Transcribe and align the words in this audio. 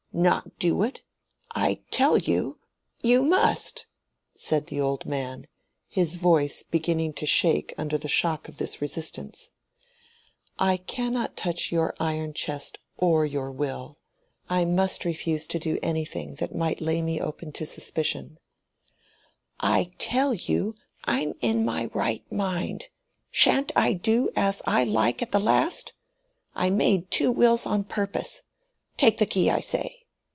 "Not 0.13 0.59
do 0.59 0.83
it? 0.83 1.03
I 1.55 1.79
tell 1.89 2.17
you, 2.17 2.59
you 3.01 3.23
must," 3.23 3.87
said 4.35 4.67
the 4.67 4.79
old 4.81 5.05
man, 5.05 5.47
his 5.87 6.17
voice 6.17 6.63
beginning 6.63 7.13
to 7.13 7.25
shake 7.25 7.73
under 7.77 7.97
the 7.97 8.09
shock 8.09 8.49
of 8.49 8.57
this 8.57 8.81
resistance. 8.81 9.51
"I 10.59 10.75
cannot 10.75 11.37
touch 11.37 11.71
your 11.71 11.95
iron 11.97 12.33
chest 12.33 12.79
or 12.97 13.25
your 13.25 13.53
will. 13.53 13.99
I 14.49 14.65
must 14.65 15.05
refuse 15.05 15.47
to 15.47 15.57
do 15.59 15.79
anything 15.81 16.35
that 16.35 16.53
might 16.53 16.81
lay 16.81 17.01
me 17.01 17.21
open 17.21 17.53
to 17.53 17.65
suspicion." 17.65 18.37
"I 19.61 19.91
tell 19.97 20.33
you, 20.33 20.75
I'm 21.05 21.35
in 21.39 21.63
my 21.63 21.85
right 21.93 22.29
mind. 22.29 22.87
Shan't 23.31 23.71
I 23.77 23.93
do 23.93 24.29
as 24.35 24.61
I 24.67 24.83
like 24.83 25.21
at 25.21 25.31
the 25.31 25.39
last? 25.39 25.93
I 26.53 26.69
made 26.69 27.09
two 27.11 27.31
wills 27.31 27.65
on 27.65 27.85
purpose. 27.85 28.41
Take 28.97 29.17
the 29.17 29.25
key, 29.25 29.49
I 29.49 29.61
say." 29.61 29.99